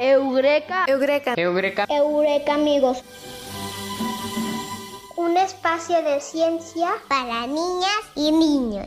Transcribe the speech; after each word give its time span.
Eureka. 0.00 0.84
Eureka. 0.88 1.34
Eureka. 1.36 1.86
Eureka, 1.88 2.54
amigos. 2.54 3.02
Un 5.16 5.36
espacio 5.36 6.02
de 6.02 6.20
ciencia 6.20 6.92
para 7.08 7.46
niñas 7.46 8.00
y 8.14 8.32
niños. 8.32 8.86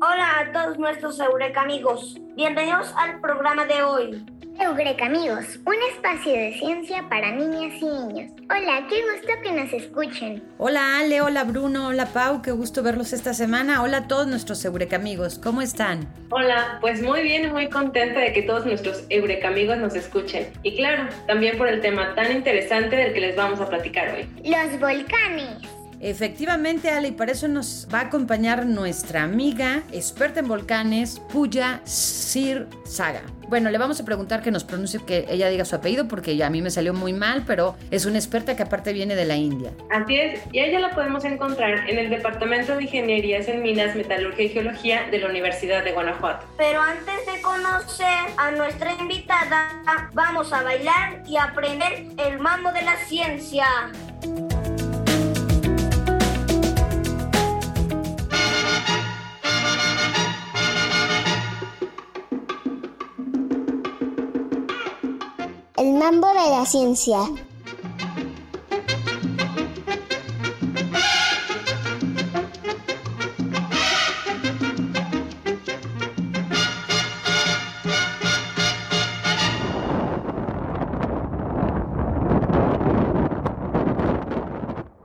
Hola 0.00 0.40
a 0.40 0.52
todos 0.52 0.78
nuestros 0.78 1.20
Eureka 1.20 1.60
amigos. 1.60 2.16
Bienvenidos 2.34 2.92
al 2.96 3.20
programa 3.20 3.66
de 3.66 3.82
hoy. 3.82 4.37
Eureka 4.60 5.06
amigos, 5.06 5.60
un 5.64 5.76
espacio 5.94 6.32
de 6.32 6.52
ciencia 6.58 7.08
para 7.08 7.30
niñas 7.30 7.74
y 7.80 7.84
niños. 7.84 8.32
Hola, 8.50 8.88
qué 8.88 9.02
gusto 9.02 9.32
que 9.40 9.52
nos 9.52 9.72
escuchen. 9.72 10.42
Hola 10.58 10.98
Ale, 10.98 11.20
hola 11.20 11.44
Bruno, 11.44 11.86
hola 11.88 12.06
Pau, 12.06 12.42
qué 12.42 12.50
gusto 12.50 12.82
verlos 12.82 13.12
esta 13.12 13.34
semana. 13.34 13.82
Hola 13.82 13.98
a 13.98 14.08
todos 14.08 14.26
nuestros 14.26 14.64
Eureka 14.64 14.96
amigos, 14.96 15.38
¿cómo 15.38 15.62
están? 15.62 16.08
Hola, 16.30 16.78
pues 16.80 17.00
muy 17.02 17.22
bien 17.22 17.44
y 17.44 17.52
muy 17.52 17.68
contenta 17.68 18.18
de 18.18 18.32
que 18.32 18.42
todos 18.42 18.66
nuestros 18.66 19.04
Eureka 19.10 19.46
amigos 19.46 19.78
nos 19.78 19.94
escuchen. 19.94 20.48
Y 20.64 20.74
claro, 20.74 21.08
también 21.28 21.56
por 21.56 21.68
el 21.68 21.80
tema 21.80 22.16
tan 22.16 22.32
interesante 22.32 22.96
del 22.96 23.12
que 23.12 23.20
les 23.20 23.36
vamos 23.36 23.60
a 23.60 23.68
platicar 23.68 24.12
hoy. 24.12 24.28
Los 24.42 24.80
volcanes. 24.80 25.50
Efectivamente, 26.00 26.90
Ale, 26.90 27.08
y 27.08 27.12
para 27.12 27.30
eso 27.30 27.46
nos 27.46 27.86
va 27.92 28.00
a 28.00 28.02
acompañar 28.02 28.66
nuestra 28.66 29.22
amiga, 29.22 29.82
experta 29.92 30.40
en 30.40 30.48
volcanes, 30.48 31.20
Puya 31.30 31.80
Sir 31.84 32.66
Saga. 32.84 33.22
Bueno, 33.48 33.70
le 33.70 33.78
vamos 33.78 33.98
a 33.98 34.04
preguntar 34.04 34.42
que 34.42 34.50
nos 34.50 34.64
pronuncie, 34.64 35.00
que 35.00 35.24
ella 35.30 35.48
diga 35.48 35.64
su 35.64 35.74
apellido, 35.74 36.06
porque 36.06 36.36
ya 36.36 36.48
a 36.48 36.50
mí 36.50 36.60
me 36.60 36.70
salió 36.70 36.92
muy 36.92 37.14
mal, 37.14 37.44
pero 37.46 37.76
es 37.90 38.04
una 38.04 38.18
experta 38.18 38.54
que 38.56 38.62
aparte 38.62 38.92
viene 38.92 39.16
de 39.16 39.24
la 39.24 39.36
India. 39.36 39.70
Así 39.90 40.20
es, 40.20 40.42
y 40.52 40.58
a 40.58 40.66
ella 40.66 40.80
la 40.80 40.90
podemos 40.90 41.24
encontrar 41.24 41.88
en 41.88 41.98
el 41.98 42.10
Departamento 42.10 42.76
de 42.76 42.82
Ingenierías 42.82 43.48
en 43.48 43.62
Minas, 43.62 43.96
Metalurgia 43.96 44.44
y 44.44 44.48
Geología 44.50 45.08
de 45.10 45.18
la 45.18 45.28
Universidad 45.28 45.82
de 45.82 45.92
Guanajuato. 45.92 46.46
Pero 46.58 46.82
antes 46.82 47.24
de 47.24 47.40
conocer 47.40 48.18
a 48.36 48.50
nuestra 48.50 48.92
invitada, 49.00 49.82
vamos 50.12 50.52
a 50.52 50.62
bailar 50.62 51.22
y 51.26 51.38
aprender 51.38 52.04
el 52.18 52.38
mambo 52.38 52.70
de 52.72 52.82
la 52.82 52.96
ciencia. 53.06 53.64
El 65.78 65.92
mambo 65.92 66.26
de 66.26 66.50
la 66.50 66.66
ciencia. 66.66 67.18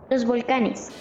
Los 0.09 0.25
volcanes. 0.25 0.92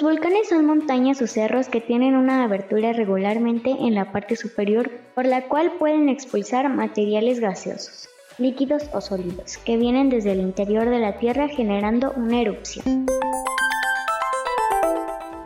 Los 0.00 0.12
volcanes 0.14 0.48
son 0.48 0.64
montañas 0.64 1.20
o 1.20 1.26
cerros 1.26 1.68
que 1.68 1.82
tienen 1.82 2.16
una 2.16 2.42
abertura 2.44 2.94
regularmente 2.94 3.68
en 3.68 3.94
la 3.94 4.10
parte 4.12 4.34
superior 4.34 4.90
por 5.14 5.26
la 5.26 5.46
cual 5.46 5.72
pueden 5.78 6.08
expulsar 6.08 6.74
materiales 6.74 7.38
gaseosos, 7.38 8.08
líquidos 8.38 8.84
o 8.94 9.02
sólidos, 9.02 9.58
que 9.58 9.76
vienen 9.76 10.08
desde 10.08 10.32
el 10.32 10.40
interior 10.40 10.88
de 10.88 11.00
la 11.00 11.18
Tierra 11.18 11.48
generando 11.48 12.14
una 12.16 12.40
erupción. 12.40 13.04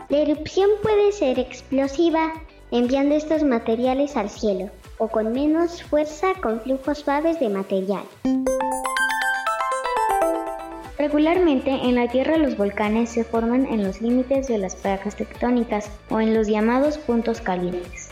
La 0.08 0.18
erupción 0.18 0.70
puede 0.82 1.10
ser 1.10 1.40
explosiva, 1.40 2.32
enviando 2.70 3.16
estos 3.16 3.42
materiales 3.42 4.16
al 4.16 4.30
cielo, 4.30 4.70
o 4.98 5.08
con 5.08 5.32
menos 5.32 5.82
fuerza 5.82 6.28
con 6.40 6.60
flujos 6.60 6.98
suaves 6.98 7.40
de 7.40 7.48
material. 7.48 8.04
Regularmente 11.04 11.70
en 11.70 11.96
la 11.96 12.08
Tierra 12.08 12.38
los 12.38 12.56
volcanes 12.56 13.10
se 13.10 13.24
forman 13.24 13.66
en 13.66 13.84
los 13.84 14.00
límites 14.00 14.48
de 14.48 14.56
las 14.56 14.74
placas 14.74 15.14
tectónicas 15.14 15.90
o 16.08 16.18
en 16.18 16.32
los 16.32 16.48
llamados 16.48 16.96
puntos 16.96 17.42
calientes. 17.42 18.08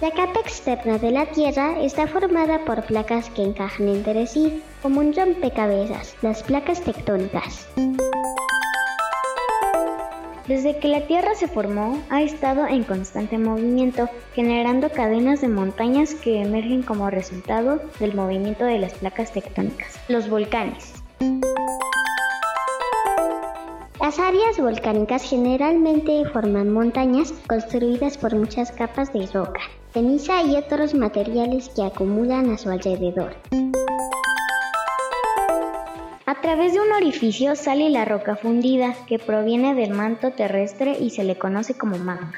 La 0.00 0.12
capa 0.12 0.38
externa 0.38 0.98
de 0.98 1.10
la 1.10 1.26
Tierra 1.26 1.80
está 1.82 2.06
formada 2.06 2.64
por 2.64 2.84
placas 2.84 3.28
que 3.30 3.42
encajan 3.42 3.88
entre 3.88 4.28
sí, 4.28 4.62
como 4.82 5.00
un 5.00 5.12
rompecabezas, 5.12 6.14
las 6.22 6.44
placas 6.44 6.80
tectónicas. 6.82 7.66
Desde 10.46 10.78
que 10.78 10.88
la 10.88 11.06
Tierra 11.06 11.34
se 11.34 11.48
formó, 11.48 12.02
ha 12.10 12.20
estado 12.20 12.66
en 12.66 12.84
constante 12.84 13.38
movimiento, 13.38 14.10
generando 14.34 14.90
cadenas 14.90 15.40
de 15.40 15.48
montañas 15.48 16.14
que 16.14 16.42
emergen 16.42 16.82
como 16.82 17.08
resultado 17.08 17.80
del 17.98 18.14
movimiento 18.14 18.66
de 18.66 18.78
las 18.78 18.92
placas 18.92 19.32
tectónicas, 19.32 19.98
los 20.08 20.28
volcanes. 20.28 20.92
Las 23.98 24.18
áreas 24.18 24.58
volcánicas 24.58 25.22
generalmente 25.22 26.26
forman 26.26 26.70
montañas 26.70 27.32
construidas 27.46 28.18
por 28.18 28.34
muchas 28.34 28.70
capas 28.70 29.14
de 29.14 29.26
roca, 29.28 29.60
ceniza 29.94 30.42
y 30.42 30.56
otros 30.56 30.94
materiales 30.94 31.70
que 31.70 31.84
acumulan 31.84 32.50
a 32.50 32.58
su 32.58 32.68
alrededor. 32.68 33.34
A 36.26 36.40
través 36.40 36.72
de 36.72 36.80
un 36.80 36.90
orificio 36.90 37.54
sale 37.54 37.90
la 37.90 38.06
roca 38.06 38.34
fundida, 38.34 38.94
que 39.06 39.18
proviene 39.18 39.74
del 39.74 39.90
manto 39.90 40.30
terrestre 40.30 40.96
y 40.98 41.10
se 41.10 41.22
le 41.22 41.36
conoce 41.36 41.74
como 41.74 41.98
magma. 41.98 42.32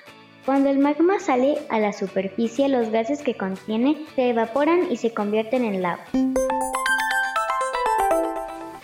Cuando 0.44 0.70
el 0.70 0.78
magma 0.78 1.20
sale 1.20 1.58
a 1.68 1.78
la 1.78 1.92
superficie, 1.92 2.68
los 2.68 2.90
gases 2.90 3.22
que 3.22 3.36
contiene 3.36 4.04
se 4.16 4.30
evaporan 4.30 4.90
y 4.90 4.96
se 4.96 5.14
convierten 5.14 5.64
en 5.64 5.82
lava. 5.82 6.02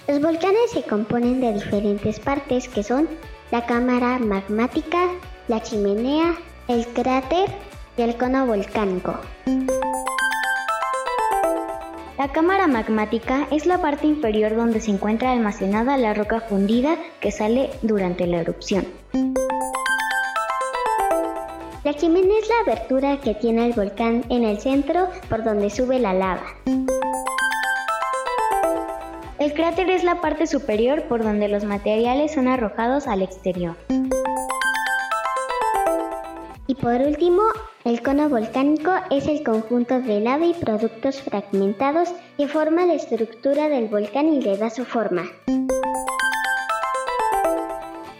Los 0.06 0.20
volcanes 0.20 0.70
se 0.72 0.82
componen 0.82 1.40
de 1.40 1.54
diferentes 1.54 2.20
partes 2.20 2.68
que 2.68 2.84
son 2.84 3.08
la 3.50 3.66
cámara 3.66 4.20
magmática, 4.20 5.08
la 5.48 5.60
chimenea, 5.60 6.36
el 6.68 6.86
cráter 6.86 7.50
y 7.96 8.02
el 8.02 8.16
cono 8.16 8.46
volcánico. 8.46 9.18
La 12.18 12.28
cámara 12.28 12.66
magmática 12.66 13.48
es 13.50 13.64
la 13.64 13.80
parte 13.80 14.06
inferior 14.06 14.54
donde 14.54 14.80
se 14.80 14.90
encuentra 14.90 15.32
almacenada 15.32 15.96
la 15.96 16.12
roca 16.12 16.40
fundida 16.40 16.96
que 17.20 17.30
sale 17.30 17.70
durante 17.80 18.26
la 18.26 18.40
erupción. 18.40 18.86
La 21.84 21.94
chimenea 21.94 22.38
es 22.38 22.48
la 22.48 22.72
abertura 22.72 23.20
que 23.20 23.34
tiene 23.34 23.66
el 23.66 23.72
volcán 23.72 24.24
en 24.28 24.44
el 24.44 24.60
centro 24.60 25.08
por 25.30 25.42
donde 25.42 25.70
sube 25.70 25.98
la 25.98 26.12
lava. 26.12 26.44
El 29.38 29.54
cráter 29.54 29.90
es 29.90 30.04
la 30.04 30.20
parte 30.20 30.46
superior 30.46 31.04
por 31.04 31.24
donde 31.24 31.48
los 31.48 31.64
materiales 31.64 32.34
son 32.34 32.46
arrojados 32.46 33.08
al 33.08 33.22
exterior. 33.22 33.74
Y 36.66 36.74
por 36.74 37.00
último, 37.00 37.42
el 37.84 38.00
cono 38.00 38.28
volcánico 38.28 38.92
es 39.10 39.26
el 39.26 39.42
conjunto 39.42 40.00
de 40.00 40.20
lava 40.20 40.46
y 40.46 40.54
productos 40.54 41.20
fragmentados 41.20 42.10
que 42.36 42.46
forma 42.46 42.86
la 42.86 42.94
estructura 42.94 43.68
del 43.68 43.88
volcán 43.88 44.32
y 44.32 44.40
le 44.40 44.56
da 44.56 44.70
su 44.70 44.84
forma. 44.84 45.24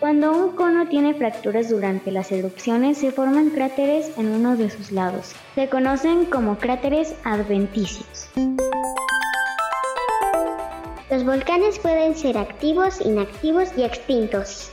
Cuando 0.01 0.33
un 0.33 0.57
cono 0.57 0.89
tiene 0.89 1.15
fracturas 1.15 1.69
durante 1.69 2.11
las 2.11 2.33
erupciones, 2.33 2.99
se 2.99 3.13
forman 3.13 3.51
cráteres 3.51 4.11
en 4.19 4.29
uno 4.29 4.57
de 4.57 4.69
sus 4.69 4.91
lados. 4.91 5.33
Se 5.55 5.69
conocen 5.69 6.25
como 6.25 6.59
cráteres 6.59 7.15
adventicios. 7.23 8.29
Los 11.09 11.25
volcanes 11.25 11.79
pueden 11.79 12.17
ser 12.17 12.37
activos, 12.37 13.01
inactivos 13.01 13.69
y 13.77 13.85
extintos. 13.85 14.73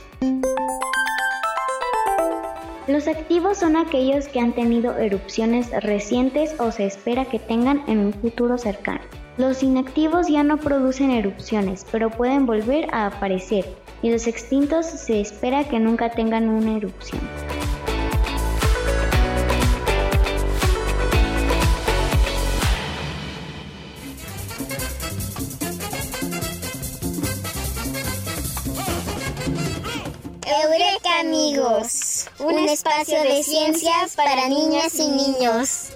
Los 2.86 3.06
activos 3.06 3.58
son 3.58 3.76
aquellos 3.76 4.26
que 4.26 4.40
han 4.40 4.52
tenido 4.52 4.96
erupciones 4.98 5.70
recientes 5.82 6.54
o 6.58 6.72
se 6.72 6.86
espera 6.86 7.24
que 7.24 7.38
tengan 7.38 7.84
en 7.86 7.98
un 7.98 8.12
futuro 8.12 8.58
cercano. 8.58 9.00
Los 9.36 9.62
inactivos 9.62 10.28
ya 10.28 10.42
no 10.42 10.56
producen 10.56 11.10
erupciones, 11.10 11.86
pero 11.92 12.10
pueden 12.10 12.46
volver 12.46 12.88
a 12.92 13.06
aparecer, 13.06 13.64
y 14.02 14.10
los 14.10 14.26
extintos 14.26 14.86
se 14.86 15.20
espera 15.20 15.64
que 15.64 15.78
nunca 15.78 16.10
tengan 16.10 16.48
una 16.48 16.76
erupción. 16.76 17.20
Eureka 30.62 31.20
Amigos, 31.20 32.09
un 32.40 32.58
espacio 32.68 33.22
de 33.22 33.42
ciencias 33.42 34.14
para 34.16 34.48
niñas 34.48 34.94
y 34.94 35.08
niños. 35.08 35.88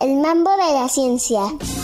El 0.00 0.14
mambo 0.16 0.50
de 0.52 0.72
la 0.72 0.88
ciencia. 0.88 1.77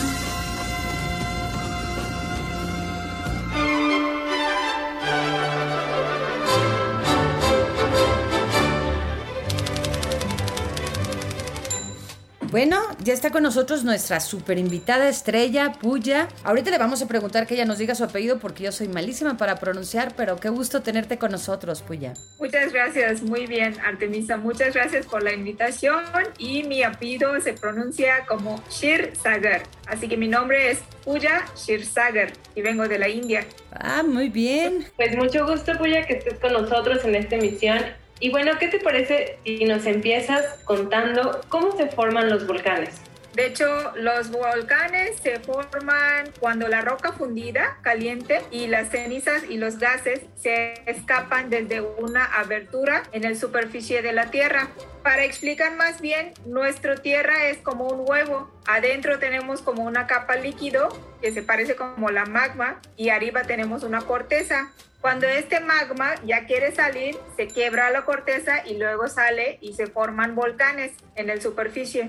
Bueno, 12.55 12.81
ya 13.03 13.13
está 13.13 13.33
con 13.33 13.43
nosotros 13.43 13.83
nuestra 13.83 14.21
super 14.21 14.59
invitada 14.59 15.09
estrella, 15.09 15.73
Puya. 15.73 16.29
Ahorita 16.45 16.71
le 16.71 16.79
vamos 16.79 17.03
a 17.03 17.09
preguntar 17.09 17.49
que 17.49 17.55
ella 17.55 17.65
nos 17.65 17.79
diga 17.79 17.97
su 17.97 18.05
apellido 18.05 18.39
porque 18.39 18.63
yo 18.63 18.71
soy 18.71 18.87
malísima 18.87 19.37
para 19.37 19.57
pronunciar, 19.57 20.15
pero 20.17 20.37
qué 20.37 20.51
gusto 20.51 20.81
tenerte 20.81 21.19
con 21.19 21.33
nosotros, 21.33 21.83
Puya. 21.83 22.15
Muchas 22.39 22.73
gracias, 22.73 23.23
muy 23.23 23.49
bien, 23.49 23.75
Artemisa. 23.81 24.37
Muchas 24.37 24.73
gracias 24.73 25.05
por 25.05 25.25
la 25.25 25.35
invitación 25.35 26.05
y 26.39 26.63
mi 26.63 26.85
apellido 26.85 27.41
se 27.41 27.55
pronuncia 27.55 28.25
como 28.29 28.63
Shir 28.71 29.17
Sagar. 29.21 29.65
Así 29.89 30.07
que 30.07 30.17
mi 30.17 30.29
nombre 30.29 30.71
es 30.71 30.79
Puya 31.05 31.45
Shir 31.57 31.85
Sagar 31.85 32.35
y 32.55 32.63
vengo 32.63 32.87
de 32.87 33.01
la 33.01 33.09
India. 33.09 33.45
Ah, 33.73 34.05
muy 34.05 34.29
bien. 34.29 34.87
Pues 34.95 35.17
mucho 35.17 35.45
gusto, 35.45 35.73
Puya, 35.77 36.07
que 36.07 36.19
estés 36.19 36.39
con 36.39 36.53
nosotros 36.53 37.05
en 37.05 37.17
esta 37.17 37.35
emisión 37.35 37.81
y 38.25 38.31
bueno, 38.31 38.53
¿qué 38.59 38.69
te 38.69 38.81
parece 38.81 39.39
si 39.45 39.67
nos 39.67 39.85
empiezas 39.85 40.59
contando 40.65 41.43
cómo 41.51 41.77
se 41.77 41.89
forman 41.89 42.31
los 42.31 42.47
volcanes? 42.47 43.03
De 43.35 43.45
hecho, 43.45 43.67
los 43.97 44.31
volcanes 44.31 45.19
se 45.23 45.41
forman 45.41 46.31
cuando 46.41 46.67
la 46.69 46.81
roca 46.81 47.13
fundida, 47.13 47.77
caliente, 47.83 48.41
y 48.51 48.69
las 48.69 48.89
cenizas 48.89 49.43
y 49.47 49.59
los 49.59 49.79
gases 49.79 50.23
se 50.37 50.73
escapan 50.87 51.51
desde 51.51 51.83
una 51.83 52.25
abertura 52.25 53.03
en 53.13 53.25
la 53.25 53.35
superficie 53.35 54.01
de 54.01 54.15
la 54.15 54.31
Tierra. 54.31 54.69
Para 55.03 55.25
explicar 55.25 55.77
más 55.77 56.01
bien, 56.01 56.33
nuestra 56.47 56.95
Tierra 56.95 57.49
es 57.49 57.59
como 57.59 57.89
un 57.89 58.09
huevo. 58.09 58.51
Adentro 58.67 59.19
tenemos 59.19 59.61
como 59.61 59.85
una 59.85 60.07
capa 60.07 60.37
líquido 60.37 60.89
que 61.21 61.31
se 61.31 61.43
parece 61.43 61.77
como 61.77 62.09
la 62.11 62.25
magma 62.25 62.81
y 62.97 63.11
arriba 63.11 63.43
tenemos 63.43 63.83
una 63.83 64.01
corteza. 64.01 64.73
Cuando 65.05 65.29
este 65.29 65.61
magma 65.61 66.15
ya 66.25 66.47
quiere 66.47 66.73
salir, 66.73 67.15
se 67.37 67.47
quiebra 67.47 67.91
la 67.91 68.07
corteza 68.07 68.67
y 68.67 68.79
luego 68.79 69.07
sale 69.07 69.59
y 69.61 69.75
se 69.75 69.87
forman 69.87 70.35
volcanes 70.35 70.95
en 71.15 71.27
la 71.27 71.39
superficie. 71.39 72.09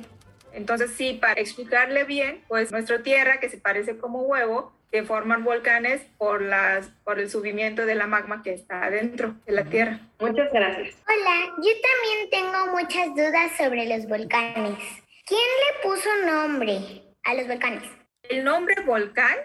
Entonces 0.54 0.92
sí, 0.92 1.20
para 1.20 1.42
explicarle 1.42 2.06
bien, 2.06 2.46
pues 2.48 2.72
nuestra 2.72 3.04
Tierra, 3.04 3.42
que 3.42 3.50
se 3.50 3.58
parece 3.58 3.98
como 3.98 4.22
huevo, 4.22 4.72
se 4.92 5.04
forman 5.04 5.44
volcanes 5.44 6.04
por, 6.18 6.42
las, 6.42 6.88
por 7.04 7.20
el 7.20 7.30
subimiento 7.30 7.86
de 7.86 7.96
la 7.96 8.08
magma 8.08 8.42
que 8.44 8.54
está 8.54 8.86
adentro 8.86 9.36
de 9.46 9.52
la 9.52 9.66
Tierra. 9.66 10.00
Muchas 10.22 10.50
gracias. 10.54 10.96
Hola, 11.06 11.54
yo 11.58 11.72
también 11.82 12.30
tengo 12.32 12.72
muchas 12.78 13.10
dudas 13.10 13.52
sobre 13.58 13.88
los 13.88 14.08
volcanes. 14.08 14.80
¿Quién 15.26 15.42
le 15.42 15.84
puso 15.84 16.10
nombre 16.26 17.04
a 17.26 17.34
los 17.34 17.46
volcanes? 17.46 17.84
El 18.24 18.46
nombre 18.46 18.76
volcán 18.86 19.36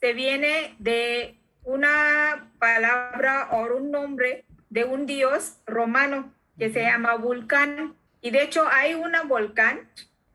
se 0.00 0.12
viene 0.12 0.74
de 0.80 1.38
una 1.66 2.48
palabra 2.58 3.48
o 3.50 3.76
un 3.76 3.90
nombre 3.90 4.44
de 4.70 4.84
un 4.84 5.04
dios 5.04 5.58
romano 5.66 6.32
que 6.58 6.72
se 6.72 6.80
llama 6.80 7.16
Vulcán. 7.16 7.94
Y 8.20 8.30
de 8.30 8.42
hecho 8.42 8.66
hay 8.70 8.94
una 8.94 9.22
volcán 9.22 9.88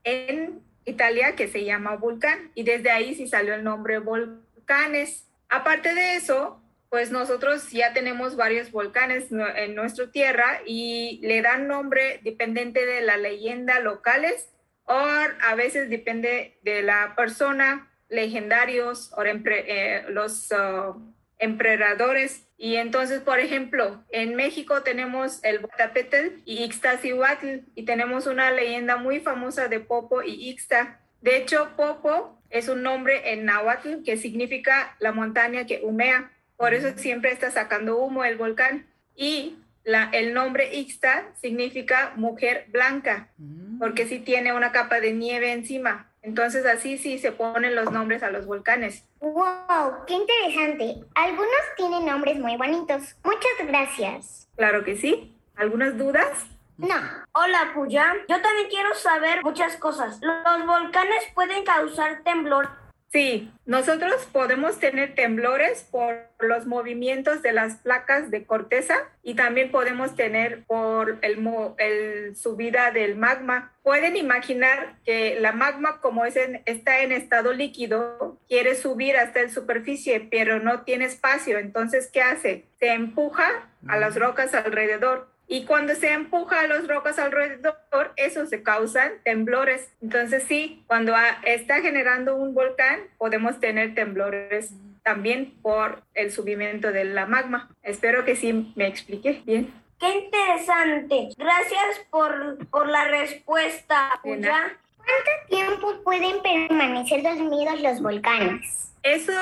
en 0.04 0.62
Italia 0.86 1.36
que 1.36 1.48
se 1.48 1.64
llama 1.64 1.96
Vulcán 1.96 2.52
y 2.54 2.64
desde 2.64 2.92
ahí 2.92 3.16
sí 3.16 3.28
salió 3.28 3.54
el 3.56 3.64
nombre 3.64 4.00
volcanes. 4.00 5.28
Aparte 5.50 5.94
de 5.94 6.16
eso, 6.16 6.62
pues 6.90 7.12
nosotros 7.12 7.72
ya 7.72 7.94
tenemos 7.94 8.36
varios 8.36 8.72
volcanes 8.72 9.30
en 9.32 9.76
nuestra 9.76 10.12
tierra 10.12 10.62
y 10.66 11.20
le 11.24 11.42
dan 11.42 11.68
nombre 11.68 12.20
dependiente 12.24 12.86
de 12.86 13.02
la 13.02 13.16
leyenda 13.16 13.80
locales 13.80 14.50
o 14.84 14.94
a 14.94 15.56
veces 15.56 15.90
depende 15.90 16.60
de 16.64 16.82
la 16.82 17.14
persona, 17.16 17.90
legendarios 18.10 19.14
o 19.16 19.24
eh, 19.24 20.04
los 20.10 20.52
uh, 20.52 21.02
emperadores. 21.42 22.48
Y 22.58 22.76
entonces, 22.76 23.20
por 23.20 23.40
ejemplo, 23.40 24.04
en 24.12 24.36
México 24.36 24.84
tenemos 24.84 25.44
el 25.44 25.60
Botapetel 25.60 26.42
y 26.46 26.64
Ixtacihuatl 26.64 27.66
y 27.76 27.84
tenemos 27.84 28.28
una 28.28 28.52
leyenda 28.52 28.96
muy 28.96 29.20
famosa 29.20 29.68
de 29.68 29.80
Popo 29.80 30.22
y 30.22 30.50
Ixta. 30.50 31.00
De 31.22 31.38
hecho, 31.38 31.72
Popo 31.76 32.40
es 32.50 32.70
un 32.70 32.84
nombre 32.84 33.34
en 33.34 33.46
náhuatl 33.46 34.04
que 34.06 34.18
significa 34.18 34.96
la 35.00 35.12
montaña 35.12 35.66
que 35.66 35.82
humea. 35.84 36.32
Por 36.56 36.74
eso 36.74 36.96
siempre 36.96 37.32
está 37.32 37.50
sacando 37.50 37.98
humo 37.98 38.24
el 38.24 38.38
volcán. 38.38 38.86
Y 39.16 39.58
la, 39.84 40.10
el 40.14 40.34
nombre 40.34 40.76
Ixta 40.76 41.32
significa 41.42 42.14
mujer 42.16 42.66
blanca, 42.70 43.30
mm. 43.38 43.80
porque 43.80 44.06
sí 44.06 44.20
tiene 44.20 44.54
una 44.54 44.72
capa 44.72 45.00
de 45.00 45.14
nieve 45.14 45.52
encima. 45.52 46.12
Entonces 46.22 46.68
así 46.68 47.00
sí 47.00 47.18
se 47.18 47.32
ponen 47.32 47.74
los 47.74 47.92
nombres 47.92 48.22
a 48.22 48.30
los 48.30 48.46
volcanes. 48.46 49.06
¡Wow! 49.22 50.04
¡Qué 50.08 50.16
interesante! 50.16 51.06
Algunos 51.14 51.62
tienen 51.78 52.08
nombres 52.08 52.40
muy 52.40 52.58
bonitos. 52.58 53.16
Muchas 53.24 53.68
gracias. 53.68 54.50
Claro 54.56 54.84
que 54.84 54.98
sí. 54.98 55.38
¿Algunas 55.56 55.96
dudas? 55.96 56.48
No. 56.78 56.96
Hola, 57.34 57.72
Puya. 57.76 58.16
Yo 58.28 58.42
también 58.42 58.68
quiero 58.70 58.96
saber 58.96 59.44
muchas 59.44 59.78
cosas. 59.78 60.20
¿Los 60.24 60.66
volcanes 60.66 61.24
pueden 61.36 61.64
causar 61.64 62.24
temblor? 62.24 62.81
Sí, 63.12 63.52
nosotros 63.66 64.26
podemos 64.32 64.80
tener 64.80 65.16
temblores 65.16 65.86
por 65.92 66.30
los 66.40 66.66
movimientos 66.66 67.42
de 67.42 67.52
las 67.52 67.76
placas 67.76 68.32
de 68.32 68.46
corteza 68.46 68.96
y 69.22 69.34
también 69.34 69.70
podemos 69.70 70.16
tener 70.16 70.64
por 70.64 71.20
el, 71.22 72.36
subida 72.38 72.92
del 72.92 73.18
magma. 73.18 73.74
Pueden 73.84 74.16
imaginar 74.16 74.96
que 75.04 75.38
la 75.42 75.52
magma 75.52 76.00
como 76.00 76.24
es 76.24 76.38
está 76.66 77.02
en 77.02 77.12
estado 77.12 77.52
líquido, 77.52 78.40
quiere 78.48 78.76
subir 78.76 79.18
hasta 79.18 79.44
la 79.44 79.50
superficie, 79.50 80.26
pero 80.32 80.62
no 80.62 80.84
tiene 80.84 81.04
espacio. 81.04 81.58
Entonces, 81.60 82.10
¿qué 82.14 82.22
hace? 82.22 82.64
Se 82.80 82.94
empuja 82.94 83.68
a 83.90 83.98
las 83.98 84.16
rocas 84.16 84.54
alrededor 84.54 85.28
y 85.52 85.66
cuando 85.66 85.96
se 85.96 86.14
empuja 86.14 86.62
a 86.62 86.68
las 86.68 86.88
rocas 86.88 87.20
alrededor, 87.20 88.14
eso 88.16 88.46
se 88.46 88.64
causan 88.64 89.12
temblores. 89.26 89.92
Entonces 90.02 90.44
sí, 90.48 90.82
cuando 90.88 91.14
está 91.44 91.82
generando 91.82 92.38
un 92.38 92.54
volcán, 92.54 93.02
podemos 93.18 93.60
tener 93.60 93.94
temblores 93.94 94.72
también 95.04 95.54
por 95.62 96.04
el 96.14 96.32
subimiento 96.32 96.94
de 96.94 97.04
la 97.04 97.26
magma. 97.26 97.70
Espero 97.84 98.24
que 98.24 98.38
sí 98.38 98.72
me 98.78 98.88
explique 98.88 99.42
bien. 99.46 99.74
Qué 100.00 100.20
interesante. 100.20 101.28
Gracias 101.38 102.00
por, 102.10 102.66
por 102.70 102.88
la 102.88 103.10
respuesta. 103.10 104.22
¿Ya? 104.24 104.78
¿Cuánto 104.96 105.32
tiempo 105.50 106.02
pueden 106.06 106.42
permanecer 106.42 107.24
dormidos 107.24 107.82
los 107.82 108.02
volcanes? 108.02 108.94
Eso 109.04 109.34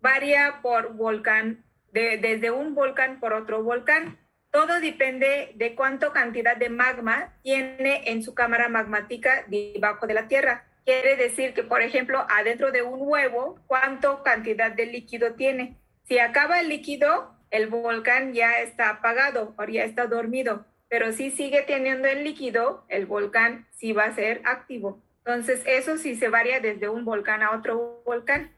varía 0.00 0.58
por 0.60 0.94
volcán, 0.94 1.62
de, 1.92 2.16
desde 2.16 2.50
un 2.50 2.74
volcán 2.74 3.20
por 3.20 3.32
otro 3.32 3.62
volcán. 3.62 4.18
Todo 4.50 4.80
depende 4.80 5.52
de 5.54 5.74
cuánta 5.76 6.12
cantidad 6.12 6.56
de 6.56 6.70
magma 6.70 7.32
tiene 7.42 8.02
en 8.06 8.22
su 8.22 8.34
cámara 8.34 8.68
magmática 8.68 9.44
debajo 9.46 10.06
de 10.06 10.14
la 10.14 10.26
Tierra. 10.26 10.64
Quiere 10.84 11.16
decir 11.16 11.54
que, 11.54 11.62
por 11.62 11.82
ejemplo, 11.82 12.26
adentro 12.28 12.72
de 12.72 12.82
un 12.82 12.98
huevo, 13.00 13.60
cuánta 13.68 14.22
cantidad 14.24 14.72
de 14.72 14.86
líquido 14.86 15.34
tiene. 15.34 15.76
Si 16.04 16.18
acaba 16.18 16.58
el 16.58 16.68
líquido, 16.68 17.32
el 17.52 17.68
volcán 17.68 18.32
ya 18.32 18.60
está 18.60 18.90
apagado 18.90 19.54
o 19.56 19.64
ya 19.64 19.84
está 19.84 20.06
dormido. 20.06 20.64
Pero 20.88 21.12
si 21.12 21.30
sigue 21.30 21.62
teniendo 21.62 22.08
el 22.08 22.24
líquido, 22.24 22.84
el 22.88 23.06
volcán 23.06 23.68
sí 23.70 23.92
va 23.92 24.04
a 24.04 24.14
ser 24.14 24.42
activo. 24.44 25.00
Entonces, 25.18 25.62
eso 25.66 25.96
sí 25.96 26.16
se 26.16 26.28
varía 26.28 26.58
desde 26.58 26.88
un 26.88 27.04
volcán 27.04 27.42
a 27.42 27.52
otro 27.52 28.02
volcán. 28.04 28.50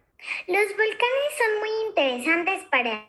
Los 0.47 0.69
volcanes 0.69 1.33
son 1.37 1.59
muy 1.59 1.71
interesantes 1.89 2.63
para 2.71 3.09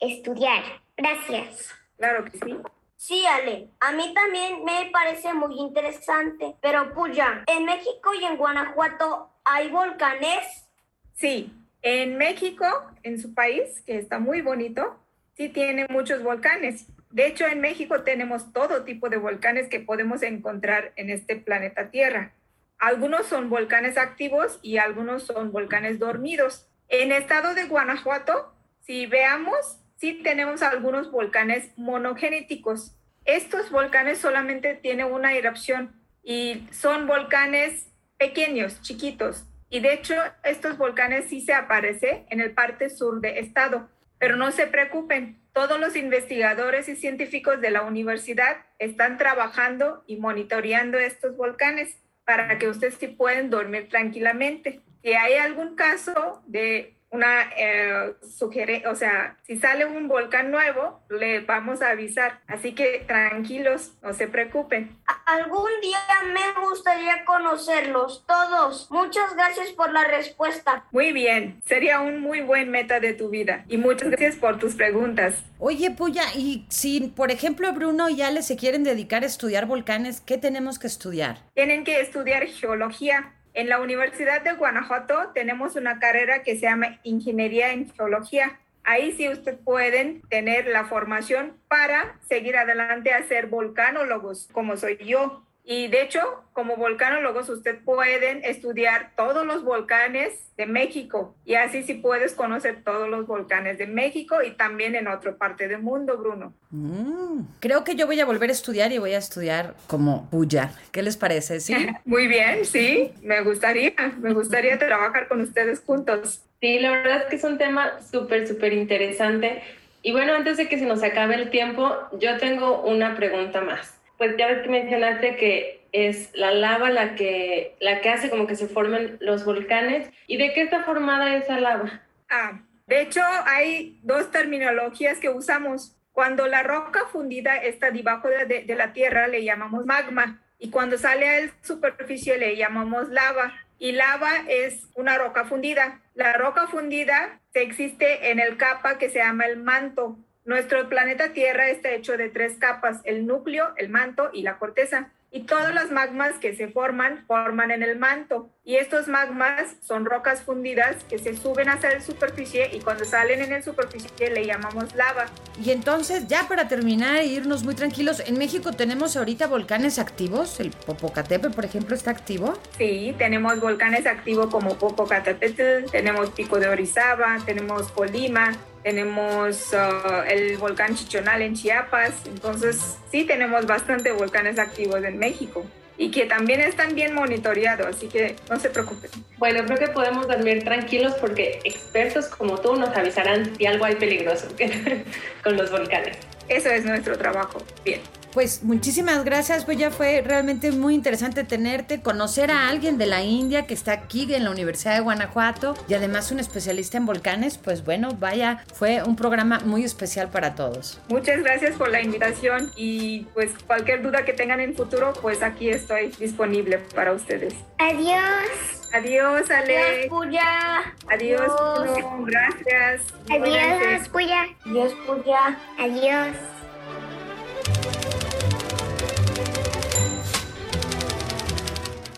estudiar. 0.00 0.62
Gracias. 0.96 1.81
Claro 2.02 2.24
que 2.24 2.32
sí. 2.36 2.56
Sí, 2.96 3.24
Ale, 3.26 3.68
a 3.78 3.92
mí 3.92 4.12
también 4.12 4.64
me 4.64 4.90
parece 4.92 5.32
muy 5.34 5.54
interesante. 5.60 6.56
Pero 6.60 6.92
Puya, 6.94 7.44
¿en 7.46 7.64
México 7.64 8.12
y 8.20 8.24
en 8.24 8.36
Guanajuato 8.36 9.30
hay 9.44 9.70
volcanes? 9.70 10.68
Sí, 11.14 11.52
en 11.80 12.18
México, 12.18 12.66
en 13.04 13.20
su 13.20 13.34
país, 13.34 13.82
que 13.86 13.98
está 13.98 14.18
muy 14.18 14.40
bonito, 14.40 14.98
sí 15.36 15.48
tiene 15.48 15.86
muchos 15.90 16.24
volcanes. 16.24 16.88
De 17.10 17.28
hecho, 17.28 17.46
en 17.46 17.60
México 17.60 18.02
tenemos 18.02 18.52
todo 18.52 18.82
tipo 18.82 19.08
de 19.08 19.18
volcanes 19.18 19.68
que 19.68 19.78
podemos 19.78 20.24
encontrar 20.24 20.92
en 20.96 21.08
este 21.08 21.36
planeta 21.36 21.92
Tierra. 21.92 22.32
Algunos 22.80 23.26
son 23.26 23.48
volcanes 23.48 23.96
activos 23.96 24.58
y 24.60 24.78
algunos 24.78 25.22
son 25.22 25.52
volcanes 25.52 26.00
dormidos. 26.00 26.66
En 26.88 27.12
estado 27.12 27.54
de 27.54 27.66
Guanajuato, 27.66 28.52
si 28.80 29.06
veamos, 29.06 29.78
sí 30.02 30.14
tenemos 30.14 30.62
algunos 30.62 31.12
volcanes 31.12 31.70
monogénicos. 31.76 32.96
Estos 33.24 33.70
volcanes 33.70 34.18
solamente 34.18 34.74
tienen 34.74 35.06
una 35.06 35.32
erupción 35.32 35.94
y 36.24 36.66
son 36.72 37.06
volcanes 37.06 37.86
pequeños, 38.18 38.82
chiquitos. 38.82 39.46
Y 39.70 39.78
de 39.78 39.94
hecho, 39.94 40.16
estos 40.42 40.76
volcanes 40.76 41.26
sí 41.28 41.40
se 41.40 41.54
aparecen 41.54 42.26
en 42.30 42.40
el 42.40 42.50
parte 42.50 42.90
sur 42.90 43.20
de 43.20 43.38
estado. 43.38 43.88
Pero 44.18 44.34
no 44.34 44.50
se 44.50 44.66
preocupen, 44.66 45.40
todos 45.52 45.78
los 45.78 45.94
investigadores 45.94 46.88
y 46.88 46.96
científicos 46.96 47.60
de 47.60 47.70
la 47.70 47.82
universidad 47.82 48.56
están 48.80 49.18
trabajando 49.18 50.02
y 50.08 50.16
monitoreando 50.16 50.98
estos 50.98 51.36
volcanes 51.36 51.96
para 52.24 52.58
que 52.58 52.66
ustedes 52.66 52.96
sí 52.96 53.06
puedan 53.06 53.50
dormir 53.50 53.88
tranquilamente. 53.88 54.80
Si 55.04 55.12
hay 55.12 55.34
algún 55.34 55.76
caso 55.76 56.42
de 56.48 56.96
una 57.12 57.42
eh, 57.58 58.14
sugerencia, 58.36 58.90
o 58.90 58.96
sea, 58.96 59.36
si 59.46 59.56
sale 59.58 59.84
un 59.84 60.08
volcán 60.08 60.50
nuevo, 60.50 61.02
le 61.10 61.40
vamos 61.40 61.82
a 61.82 61.90
avisar. 61.90 62.40
Así 62.46 62.72
que 62.72 63.04
tranquilos, 63.06 63.92
no 64.02 64.14
se 64.14 64.28
preocupen. 64.28 64.96
Algún 65.26 65.70
día 65.82 65.98
me 66.32 66.66
gustaría 66.66 67.24
conocerlos 67.24 68.24
todos. 68.26 68.90
Muchas 68.90 69.36
gracias 69.36 69.70
por 69.72 69.92
la 69.92 70.04
respuesta. 70.04 70.86
Muy 70.90 71.12
bien, 71.12 71.60
sería 71.66 72.00
un 72.00 72.20
muy 72.20 72.40
buen 72.40 72.70
meta 72.70 72.98
de 72.98 73.12
tu 73.12 73.28
vida. 73.28 73.64
Y 73.68 73.76
muchas 73.76 74.08
gracias 74.08 74.36
por 74.36 74.58
tus 74.58 74.74
preguntas. 74.74 75.44
Oye, 75.58 75.90
Puya, 75.90 76.24
y 76.34 76.64
si, 76.70 77.12
por 77.14 77.30
ejemplo, 77.30 77.72
Bruno 77.72 78.08
y 78.08 78.22
Ale 78.22 78.42
se 78.42 78.56
quieren 78.56 78.84
dedicar 78.84 79.22
a 79.22 79.26
estudiar 79.26 79.66
volcanes, 79.66 80.22
¿qué 80.22 80.38
tenemos 80.38 80.78
que 80.78 80.86
estudiar? 80.86 81.38
Tienen 81.54 81.84
que 81.84 82.00
estudiar 82.00 82.46
geología 82.46 83.34
en 83.54 83.68
la 83.68 83.80
Universidad 83.80 84.42
de 84.42 84.52
Guanajuato 84.52 85.30
tenemos 85.34 85.76
una 85.76 85.98
carrera 85.98 86.42
que 86.42 86.54
se 86.54 86.62
llama 86.62 86.98
Ingeniería 87.02 87.72
en 87.72 87.92
Geología. 87.92 88.58
Ahí 88.84 89.12
sí 89.12 89.28
ustedes 89.28 89.58
pueden 89.62 90.22
tener 90.22 90.66
la 90.66 90.84
formación 90.84 91.56
para 91.68 92.18
seguir 92.28 92.56
adelante 92.56 93.12
a 93.12 93.22
ser 93.24 93.46
volcanólogos, 93.46 94.48
como 94.52 94.76
soy 94.76 94.96
yo. 94.96 95.44
Y 95.64 95.86
de 95.88 96.02
hecho, 96.02 96.20
como 96.52 96.76
volcanólogos, 96.76 97.48
usted 97.48 97.78
pueden 97.84 98.44
estudiar 98.44 99.12
todos 99.16 99.46
los 99.46 99.62
volcanes 99.62 100.50
de 100.56 100.66
México 100.66 101.36
y 101.44 101.54
así 101.54 101.84
sí 101.84 101.94
puedes 101.94 102.34
conocer 102.34 102.82
todos 102.82 103.08
los 103.08 103.28
volcanes 103.28 103.78
de 103.78 103.86
México 103.86 104.42
y 104.42 104.52
también 104.52 104.96
en 104.96 105.06
otra 105.06 105.36
parte 105.36 105.68
del 105.68 105.80
mundo, 105.80 106.18
Bruno. 106.18 106.52
Mm, 106.70 107.42
creo 107.60 107.84
que 107.84 107.94
yo 107.94 108.06
voy 108.06 108.18
a 108.18 108.24
volver 108.24 108.50
a 108.50 108.52
estudiar 108.52 108.90
y 108.90 108.98
voy 108.98 109.12
a 109.12 109.18
estudiar 109.18 109.74
como 109.86 110.28
Puya. 110.30 110.72
¿Qué 110.90 111.02
les 111.02 111.16
parece? 111.16 111.60
Sí. 111.60 111.74
Muy 112.04 112.26
bien, 112.26 112.64
sí, 112.64 113.12
me 113.22 113.40
gustaría, 113.42 113.94
me 114.18 114.32
gustaría 114.32 114.78
trabajar 114.78 115.28
con 115.28 115.40
ustedes 115.40 115.80
juntos. 115.80 116.42
Sí, 116.60 116.80
la 116.80 116.90
verdad 116.90 117.18
es 117.18 117.24
que 117.26 117.36
es 117.36 117.44
un 117.44 117.58
tema 117.58 118.00
súper, 118.10 118.48
súper 118.48 118.72
interesante. 118.72 119.62
Y 120.02 120.10
bueno, 120.10 120.34
antes 120.34 120.56
de 120.56 120.68
que 120.68 120.78
se 120.78 120.86
nos 120.86 121.04
acabe 121.04 121.36
el 121.36 121.50
tiempo, 121.50 121.96
yo 122.18 122.36
tengo 122.38 122.82
una 122.82 123.14
pregunta 123.14 123.60
más 123.60 124.01
pues 124.18 124.36
ya 124.36 124.46
ves 124.48 124.62
que 124.62 124.68
mencionaste 124.68 125.36
que 125.36 125.82
es 125.92 126.30
la 126.34 126.52
lava 126.52 126.90
la 126.90 127.14
que, 127.14 127.76
la 127.80 128.00
que 128.00 128.08
hace 128.08 128.30
como 128.30 128.46
que 128.46 128.56
se 128.56 128.66
formen 128.66 129.18
los 129.20 129.44
volcanes. 129.44 130.10
¿Y 130.26 130.38
de 130.38 130.52
qué 130.52 130.62
está 130.62 130.84
formada 130.84 131.36
esa 131.36 131.60
lava? 131.60 132.02
Ah, 132.30 132.60
de 132.86 133.02
hecho, 133.02 133.20
hay 133.46 134.00
dos 134.02 134.30
terminologías 134.30 135.18
que 135.18 135.28
usamos. 135.28 135.96
Cuando 136.12 136.46
la 136.46 136.62
roca 136.62 137.06
fundida 137.06 137.56
está 137.56 137.90
debajo 137.90 138.28
de, 138.28 138.64
de 138.64 138.74
la 138.74 138.92
tierra, 138.92 139.28
le 139.28 139.44
llamamos 139.44 139.86
magma. 139.86 140.42
Y 140.58 140.70
cuando 140.70 140.98
sale 140.98 141.28
a 141.28 141.40
la 141.40 141.52
superficie, 141.62 142.38
le 142.38 142.56
llamamos 142.56 143.08
lava. 143.08 143.52
Y 143.78 143.92
lava 143.92 144.44
es 144.48 144.86
una 144.94 145.18
roca 145.18 145.44
fundida. 145.44 146.00
La 146.14 146.34
roca 146.34 146.66
fundida 146.68 147.40
existe 147.52 148.30
en 148.30 148.38
el 148.40 148.56
capa 148.56 148.98
que 148.98 149.10
se 149.10 149.18
llama 149.18 149.46
el 149.46 149.58
manto. 149.58 150.18
Nuestro 150.44 150.88
planeta 150.88 151.32
Tierra 151.32 151.68
está 151.68 151.90
hecho 151.90 152.16
de 152.16 152.28
tres 152.28 152.56
capas, 152.58 153.00
el 153.04 153.26
núcleo, 153.26 153.72
el 153.76 153.88
manto 153.88 154.30
y 154.32 154.42
la 154.42 154.58
corteza 154.58 155.12
y 155.34 155.44
todas 155.44 155.72
las 155.72 155.90
magmas 155.90 156.34
que 156.40 156.54
se 156.54 156.68
forman 156.68 157.24
forman 157.26 157.70
en 157.70 157.82
el 157.82 157.98
manto. 157.98 158.50
Y 158.64 158.76
estos 158.76 159.08
magmas 159.08 159.76
son 159.80 160.04
rocas 160.04 160.42
fundidas 160.42 161.04
que 161.04 161.18
se 161.18 161.34
suben 161.36 161.70
hacia 161.70 161.94
la 161.94 162.00
superficie 162.00 162.70
y 162.76 162.80
cuando 162.80 163.04
salen 163.06 163.40
en 163.40 163.50
la 163.50 163.62
superficie 163.62 164.30
le 164.30 164.44
llamamos 164.44 164.94
lava. 164.94 165.26
Y 165.64 165.70
entonces, 165.70 166.26
ya 166.28 166.46
para 166.48 166.68
terminar 166.68 167.16
e 167.16 167.26
irnos 167.26 167.64
muy 167.64 167.74
tranquilos, 167.74 168.20
en 168.26 168.36
México 168.36 168.72
tenemos 168.72 169.16
ahorita 169.16 169.46
volcanes 169.46 169.98
activos. 169.98 170.60
El 170.60 170.70
Popocatépetl, 170.70 171.54
por 171.54 171.64
ejemplo, 171.64 171.94
está 171.96 172.10
activo. 172.10 172.52
Sí, 172.76 173.14
tenemos 173.16 173.58
volcanes 173.58 174.06
activos 174.06 174.48
como 174.48 174.76
Popocatépetl, 174.76 175.90
tenemos 175.90 176.30
Pico 176.30 176.60
de 176.60 176.68
Orizaba, 176.68 177.38
tenemos 177.46 177.90
Colima, 177.90 178.52
tenemos 178.82 179.72
uh, 179.72 180.22
el 180.28 180.56
volcán 180.58 180.94
Chichonal 180.94 181.42
en 181.42 181.54
Chiapas, 181.54 182.12
entonces 182.26 182.98
sí 183.10 183.24
tenemos 183.24 183.66
bastante 183.66 184.12
volcanes 184.12 184.58
activos 184.58 185.02
en 185.04 185.18
México 185.18 185.64
y 185.98 186.10
que 186.10 186.26
también 186.26 186.60
están 186.60 186.94
bien 186.94 187.14
monitoreados, 187.14 187.86
así 187.86 188.08
que 188.08 188.36
no 188.50 188.58
se 188.58 188.70
preocupen. 188.70 189.10
Bueno, 189.38 189.64
creo 189.64 189.78
que 189.78 189.88
podemos 189.88 190.26
dormir 190.26 190.64
tranquilos 190.64 191.14
porque 191.20 191.60
expertos 191.64 192.26
como 192.26 192.58
tú 192.58 192.74
nos 192.76 192.96
avisarán 192.96 193.56
si 193.56 193.66
algo 193.66 193.84
hay 193.84 193.94
peligroso 193.96 194.48
con 195.44 195.56
los 195.56 195.70
volcanes. 195.70 196.18
Eso 196.48 196.70
es 196.70 196.84
nuestro 196.84 197.16
trabajo. 197.16 197.62
Bien. 197.84 198.00
Pues 198.32 198.62
muchísimas 198.62 199.24
gracias, 199.24 199.64
pues 199.64 199.76
ya 199.76 199.90
fue 199.90 200.22
realmente 200.22 200.72
muy 200.72 200.94
interesante 200.94 201.44
tenerte, 201.44 202.00
conocer 202.00 202.50
a 202.50 202.68
alguien 202.68 202.96
de 202.96 203.06
la 203.06 203.22
India 203.22 203.66
que 203.66 203.74
está 203.74 203.92
aquí 203.92 204.32
en 204.34 204.44
la 204.44 204.50
Universidad 204.50 204.94
de 204.94 205.00
Guanajuato 205.00 205.74
y 205.86 205.94
además 205.94 206.32
un 206.32 206.40
especialista 206.40 206.96
en 206.96 207.04
volcanes, 207.04 207.58
pues 207.58 207.84
bueno, 207.84 208.16
vaya, 208.18 208.64
fue 208.74 209.02
un 209.02 209.16
programa 209.16 209.60
muy 209.64 209.84
especial 209.84 210.30
para 210.30 210.54
todos. 210.54 210.98
Muchas 211.08 211.42
gracias 211.42 211.76
por 211.76 211.90
la 211.90 212.00
invitación 212.00 212.70
y 212.74 213.26
pues 213.34 213.50
cualquier 213.66 214.02
duda 214.02 214.24
que 214.24 214.32
tengan 214.32 214.60
en 214.60 214.74
futuro, 214.74 215.12
pues 215.20 215.42
aquí 215.42 215.68
estoy 215.68 216.08
disponible 216.18 216.78
para 216.94 217.12
ustedes. 217.12 217.54
Adiós. 217.78 218.82
Adiós, 218.92 219.50
Ale. 219.50 219.78
Adiós, 219.78 220.06
Puya. 220.08 220.94
Adiós, 221.10 221.40
Bruno. 221.40 222.26
Gracias. 222.26 223.02
Adiós, 223.30 224.08
Puya. 224.08 224.44
Adiós, 224.66 224.92
Puya. 225.06 225.58
Adiós. 225.78 226.61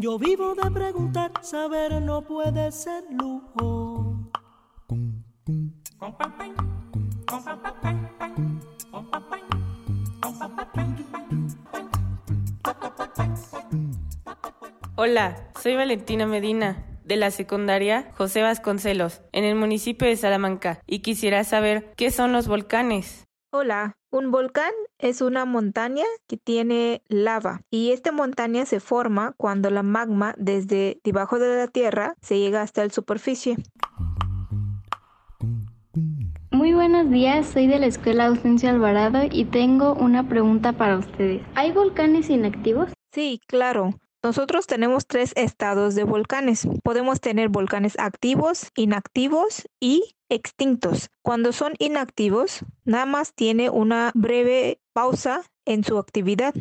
Yo 0.00 0.16
vivo 0.16 0.54
de 0.54 0.70
preguntar, 0.70 1.32
saber 1.42 2.00
no 2.00 2.22
puede 2.22 2.70
ser 2.70 3.02
lujo. 3.10 4.16
Hola, 14.94 15.50
soy 15.60 15.74
Valentina 15.74 16.26
Medina 16.26 16.86
de 17.02 17.16
la 17.16 17.32
secundaria 17.32 18.12
José 18.16 18.42
Vasconcelos 18.42 19.22
en 19.32 19.42
el 19.42 19.56
municipio 19.56 20.06
de 20.06 20.16
Salamanca 20.16 20.80
y 20.86 21.00
quisiera 21.00 21.42
saber 21.42 21.92
qué 21.96 22.12
son 22.12 22.30
los 22.30 22.46
volcanes. 22.46 23.27
Hola, 23.50 23.96
un 24.10 24.30
volcán 24.30 24.72
es 24.98 25.22
una 25.22 25.46
montaña 25.46 26.04
que 26.26 26.36
tiene 26.36 27.00
lava 27.08 27.62
y 27.70 27.92
esta 27.92 28.12
montaña 28.12 28.66
se 28.66 28.78
forma 28.78 29.32
cuando 29.38 29.70
la 29.70 29.82
magma 29.82 30.34
desde 30.36 31.00
debajo 31.02 31.38
de 31.38 31.56
la 31.56 31.66
tierra 31.66 32.12
se 32.20 32.38
llega 32.38 32.60
hasta 32.60 32.84
la 32.84 32.90
superficie. 32.90 33.56
Muy 36.50 36.74
buenos 36.74 37.10
días, 37.10 37.46
soy 37.46 37.68
de 37.68 37.78
la 37.78 37.86
Escuela 37.86 38.26
Ausencio 38.26 38.68
Alvarado 38.68 39.20
y 39.30 39.46
tengo 39.46 39.94
una 39.94 40.28
pregunta 40.28 40.74
para 40.74 40.98
ustedes. 40.98 41.40
¿Hay 41.54 41.72
volcanes 41.72 42.28
inactivos? 42.28 42.92
Sí, 43.12 43.40
claro. 43.46 43.94
Nosotros 44.22 44.66
tenemos 44.66 45.06
tres 45.06 45.32
estados 45.36 45.94
de 45.94 46.02
volcanes. 46.02 46.66
Podemos 46.82 47.20
tener 47.20 47.50
volcanes 47.50 47.96
activos, 47.98 48.72
inactivos 48.74 49.68
y 49.78 50.16
extintos. 50.28 51.10
Cuando 51.22 51.52
son 51.52 51.74
inactivos, 51.78 52.64
nada 52.84 53.06
más 53.06 53.32
tiene 53.32 53.70
una 53.70 54.10
breve 54.14 54.80
pausa 54.92 55.42
en 55.64 55.84
su 55.84 55.98
actividad. 55.98 56.52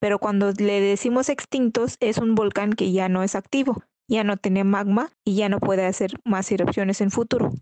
Pero 0.00 0.18
cuando 0.18 0.50
le 0.50 0.80
decimos 0.80 1.28
extintos, 1.28 1.96
es 2.00 2.18
un 2.18 2.34
volcán 2.34 2.72
que 2.72 2.90
ya 2.90 3.08
no 3.08 3.22
es 3.22 3.36
activo, 3.36 3.84
ya 4.08 4.24
no 4.24 4.36
tiene 4.36 4.64
magma 4.64 5.10
y 5.24 5.36
ya 5.36 5.48
no 5.48 5.60
puede 5.60 5.86
hacer 5.86 6.18
más 6.24 6.50
erupciones 6.50 7.00
en 7.00 7.12
futuro. 7.12 7.52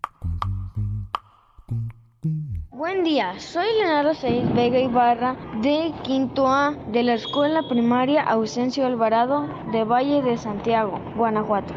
Buen 2.75 3.05
día, 3.05 3.39
soy 3.39 3.67
Leonardo 3.79 4.15
Seis 4.15 4.43
Vega 4.55 4.81
Ibarra 4.81 5.37
de 5.61 5.93
Quinto 6.05 6.49
A 6.49 6.75
de 6.91 7.03
la 7.03 7.13
Escuela 7.13 7.69
Primaria 7.69 8.23
Ausencio 8.23 8.87
Alvarado 8.87 9.47
de 9.73 9.85
Valle 9.85 10.23
de 10.23 10.39
Santiago, 10.39 10.99
Guanajuato. 11.15 11.75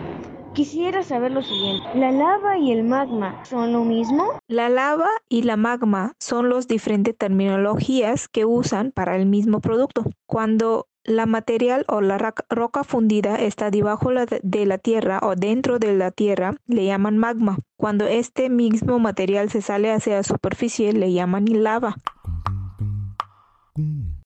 Quisiera 0.54 1.04
saber 1.04 1.34
lo 1.34 1.44
siguiente, 1.44 1.86
¿la 1.96 2.14
lava 2.14 2.58
y 2.58 2.72
el 2.72 2.86
magma 2.86 3.44
son 3.44 3.74
lo 3.74 3.84
mismo? 3.84 4.40
La 4.48 4.70
lava 4.70 5.10
y 5.28 5.42
la 5.42 5.58
magma 5.58 6.14
son 6.18 6.50
las 6.50 6.70
diferentes 6.70 7.14
terminologías 7.18 8.30
que 8.30 8.46
usan 8.46 8.94
para 8.94 9.18
el 9.18 9.26
mismo 9.26 9.60
producto. 9.60 10.06
Cuando 10.26 10.88
la 11.06 11.26
material 11.26 11.86
o 11.88 12.02
la 12.02 12.18
roca 12.50 12.84
fundida 12.84 13.36
está 13.36 13.70
debajo 13.70 14.10
de 14.42 14.66
la 14.66 14.78
tierra 14.78 15.20
o 15.22 15.36
dentro 15.36 15.80
de 15.80 15.96
la 15.96 16.12
tierra, 16.12 16.56
le 16.68 16.86
llaman 16.86 17.18
magma. 17.18 17.60
Cuando 17.78 18.08
este 18.08 18.50
mismo 18.50 19.00
material 19.00 19.50
se 19.50 19.62
sale 19.62 19.92
hacia 19.92 20.18
la 20.18 20.24
superficie, 20.24 20.94
le 20.94 21.14
llaman 21.14 21.46
lava. 21.64 21.96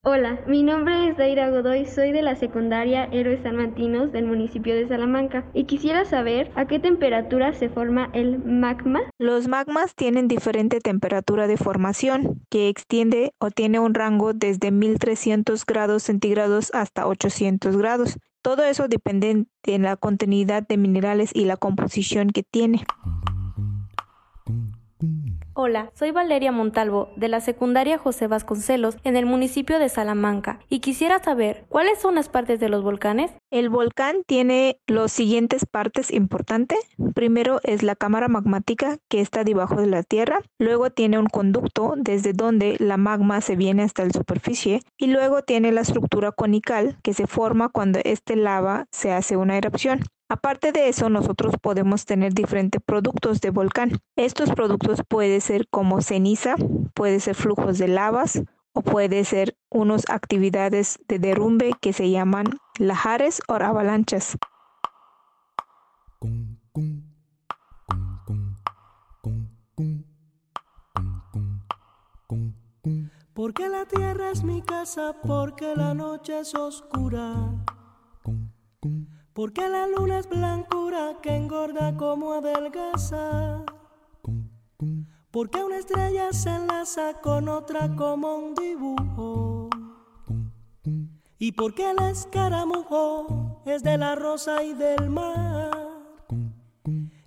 Hola, 0.02 0.40
mi 0.46 0.62
nombre 0.62 1.08
es 1.08 1.18
Daira 1.18 1.50
Godoy, 1.50 1.84
soy 1.84 2.10
de 2.10 2.22
la 2.22 2.34
secundaria 2.34 3.04
Héroes 3.12 3.42
Salmantinos 3.42 4.12
del 4.12 4.24
municipio 4.24 4.74
de 4.74 4.88
Salamanca 4.88 5.44
y 5.52 5.64
quisiera 5.64 6.06
saber 6.06 6.50
a 6.54 6.66
qué 6.66 6.78
temperatura 6.78 7.52
se 7.52 7.68
forma 7.68 8.08
el 8.14 8.42
magma. 8.42 9.02
Los 9.18 9.46
magmas 9.46 9.94
tienen 9.94 10.26
diferente 10.26 10.80
temperatura 10.80 11.46
de 11.46 11.58
formación 11.58 12.40
que 12.48 12.70
extiende 12.70 13.34
o 13.40 13.50
tiene 13.50 13.78
un 13.78 13.92
rango 13.92 14.32
desde 14.32 14.70
1300 14.70 15.66
grados 15.66 16.04
centígrados 16.04 16.70
hasta 16.72 17.06
800 17.06 17.76
grados. 17.76 18.16
Todo 18.40 18.64
eso 18.64 18.88
depende 18.88 19.44
de 19.64 19.78
la 19.78 19.98
contenida 19.98 20.62
de 20.62 20.78
minerales 20.78 21.30
y 21.34 21.44
la 21.44 21.58
composición 21.58 22.30
que 22.30 22.42
tiene. 22.42 22.86
Hola, 25.62 25.90
soy 25.92 26.10
Valeria 26.10 26.52
Montalvo 26.52 27.10
de 27.16 27.28
la 27.28 27.42
secundaria 27.42 27.98
José 27.98 28.26
Vasconcelos 28.28 28.96
en 29.04 29.14
el 29.14 29.26
municipio 29.26 29.78
de 29.78 29.90
Salamanca 29.90 30.58
y 30.70 30.80
quisiera 30.80 31.22
saber 31.22 31.66
cuáles 31.68 32.00
son 32.00 32.14
las 32.14 32.30
partes 32.30 32.60
de 32.60 32.70
los 32.70 32.82
volcanes. 32.82 33.30
El 33.50 33.68
volcán 33.68 34.22
tiene 34.26 34.80
las 34.86 35.12
siguientes 35.12 35.66
partes 35.66 36.10
importantes. 36.12 36.78
Primero 37.14 37.60
es 37.62 37.82
la 37.82 37.94
cámara 37.94 38.26
magmática 38.28 38.96
que 39.10 39.20
está 39.20 39.44
debajo 39.44 39.78
de 39.78 39.88
la 39.88 40.02
tierra, 40.02 40.40
luego 40.58 40.88
tiene 40.88 41.18
un 41.18 41.26
conducto 41.26 41.92
desde 41.94 42.32
donde 42.32 42.76
la 42.78 42.96
magma 42.96 43.42
se 43.42 43.54
viene 43.54 43.82
hasta 43.82 44.06
la 44.06 44.14
superficie 44.14 44.80
y 44.96 45.08
luego 45.08 45.42
tiene 45.42 45.72
la 45.72 45.82
estructura 45.82 46.32
conical 46.32 46.96
que 47.02 47.12
se 47.12 47.26
forma 47.26 47.68
cuando 47.68 47.98
este 48.02 48.34
lava 48.34 48.86
se 48.92 49.12
hace 49.12 49.36
una 49.36 49.58
erupción. 49.58 50.00
Aparte 50.30 50.70
de 50.70 50.88
eso, 50.88 51.08
nosotros 51.08 51.56
podemos 51.60 52.04
tener 52.04 52.32
diferentes 52.32 52.80
productos 52.80 53.40
de 53.40 53.50
volcán. 53.50 53.98
Estos 54.14 54.50
productos 54.52 55.00
pueden 55.08 55.40
ser 55.40 55.66
como 55.68 56.02
ceniza, 56.02 56.54
puede 56.94 57.18
ser 57.18 57.34
flujos 57.34 57.78
de 57.78 57.88
lavas 57.88 58.40
o 58.72 58.82
puede 58.82 59.24
ser 59.24 59.56
unas 59.70 60.08
actividades 60.08 61.00
de 61.08 61.18
derrumbe 61.18 61.72
que 61.80 61.92
se 61.92 62.10
llaman 62.10 62.46
lajares 62.78 63.42
o 63.48 63.54
avalanchas. 63.54 64.38
Porque 73.34 73.68
la 73.68 73.84
tierra 73.86 74.30
es 74.30 74.44
mi 74.44 74.62
casa, 74.62 75.16
porque 75.26 75.74
la 75.74 75.92
noche 75.92 76.38
es 76.38 76.54
oscura. 76.54 77.50
Porque 79.40 79.66
la 79.70 79.86
luna 79.86 80.18
es 80.18 80.28
blancura 80.28 81.16
que 81.22 81.34
engorda 81.34 81.96
como 81.96 82.34
adelgaza. 82.34 83.64
Porque 85.30 85.64
una 85.64 85.78
estrella 85.78 86.30
se 86.30 86.50
enlaza 86.50 87.22
con 87.22 87.48
otra 87.48 87.88
como 87.96 88.36
un 88.36 88.54
dibujo. 88.54 89.70
Y 91.38 91.52
porque 91.52 91.90
el 91.90 91.98
escaramujo 92.10 93.62
es 93.64 93.82
de 93.82 93.96
la 93.96 94.14
rosa 94.14 94.62
y 94.62 94.74
del 94.74 95.08
mar. 95.08 95.70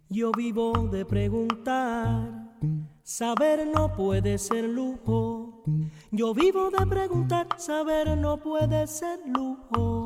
Yo 0.08 0.32
vivo 0.34 0.72
de 0.92 1.06
preguntar. 1.06 2.60
Saber 3.02 3.66
no 3.66 3.92
puede 3.92 4.38
ser 4.38 4.66
lujo. 4.66 5.64
Yo 6.12 6.36
vivo 6.36 6.70
de 6.70 6.86
preguntar. 6.86 7.48
Saber 7.58 8.16
no 8.16 8.38
puede 8.38 8.86
ser 8.86 9.20
lujo. 9.26 10.03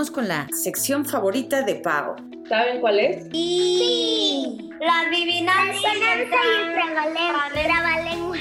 Vamos 0.00 0.10
con 0.12 0.28
la 0.28 0.48
sección 0.50 1.04
favorita 1.04 1.60
de 1.60 1.74
Pau. 1.74 2.16
¿Saben 2.48 2.80
cuál 2.80 3.00
es? 3.00 3.28
Sí. 3.30 4.70
La 4.80 5.00
adivinanza 5.00 5.88
y 5.94 6.22
el 6.22 6.30
trabalengua. 7.52 8.38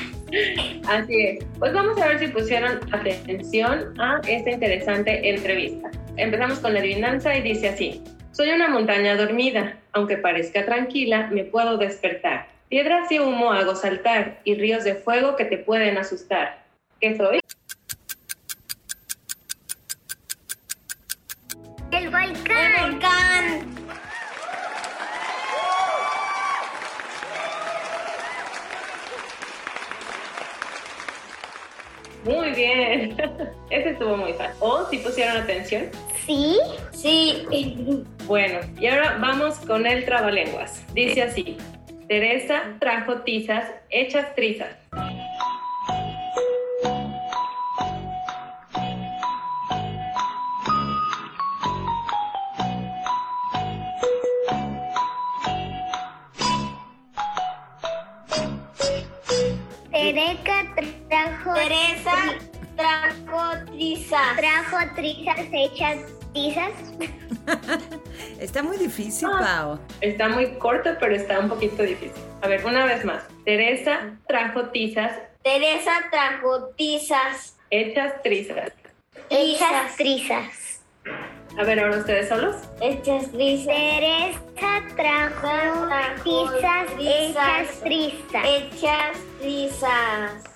Así 0.87 1.21
es. 1.21 1.45
Pues 1.59 1.73
vamos 1.73 1.99
a 1.99 2.07
ver 2.07 2.19
si 2.19 2.27
pusieron 2.29 2.79
atención 2.93 3.93
a 3.99 4.21
esta 4.25 4.51
interesante 4.51 5.29
entrevista. 5.29 5.91
Empezamos 6.15 6.59
con 6.59 6.75
la 6.75 6.79
adivinanza 6.79 7.35
y 7.35 7.41
dice 7.41 7.67
así. 7.67 8.01
Soy 8.31 8.51
una 8.51 8.69
montaña 8.69 9.17
dormida, 9.17 9.77
aunque 9.91 10.15
parezca 10.15 10.63
tranquila, 10.63 11.27
me 11.29 11.43
puedo 11.43 11.77
despertar. 11.77 12.47
Piedras 12.69 13.11
y 13.11 13.19
humo 13.19 13.51
hago 13.51 13.75
saltar 13.75 14.39
y 14.45 14.55
ríos 14.55 14.85
de 14.85 14.95
fuego 14.95 15.35
que 15.35 15.43
te 15.43 15.57
pueden 15.57 15.97
asustar. 15.97 16.63
¿Qué 17.01 17.17
soy? 17.17 17.41
Bien. 32.59 33.17
Ese 33.69 33.89
estuvo 33.91 34.17
muy 34.17 34.33
fácil. 34.33 34.55
¿O 34.59 34.85
si 34.89 34.97
pusieron 34.97 35.37
atención? 35.37 35.89
Sí. 36.25 36.57
Sí. 36.91 37.45
Bueno, 38.25 38.59
y 38.79 38.87
ahora 38.87 39.17
vamos 39.19 39.55
con 39.59 39.85
el 39.85 40.05
trabalenguas. 40.05 40.83
Dice 40.93 41.23
así. 41.23 41.57
Teresa 42.07 42.75
trajo 42.79 43.21
tizas 43.21 43.65
hechas 43.89 44.33
trizas. 44.35 44.75
Teresa 59.91 60.65
trajo. 61.07 61.53
Teresa 61.53 62.48
trajo 62.79 63.65
trizas. 63.71 64.37
Trajo 64.37 64.77
trizas 64.95 65.39
hechas 65.51 65.97
tizas. 66.33 66.71
está 68.39 68.63
muy 68.63 68.77
difícil, 68.77 69.27
Pau. 69.29 69.79
Está 70.01 70.29
muy 70.29 70.47
corto, 70.53 70.91
pero 70.99 71.15
está 71.15 71.39
un 71.39 71.49
poquito 71.49 71.83
difícil. 71.83 72.23
A 72.41 72.47
ver, 72.47 72.65
una 72.65 72.85
vez 72.85 73.03
más. 73.03 73.23
Teresa 73.43 74.17
trajo 74.27 74.69
tizas. 74.69 75.11
Teresa 75.43 75.91
trajo 76.09 76.69
tizas. 76.77 77.57
Hechas 77.69 78.21
trizas. 78.23 78.71
Hechas 79.29 79.95
trizas. 79.97 80.81
A 81.57 81.63
ver, 81.63 81.79
ahora 81.79 81.97
ustedes 81.97 82.29
solos. 82.29 82.55
Hechas 82.79 83.29
trizas. 83.31 83.75
Teresa 83.75 84.85
trajo 84.95 86.23
tizas 86.23 86.89
hechas 86.97 87.79
trizas. 87.81 88.45
Hechas 88.45 89.17
trizas. 89.41 90.49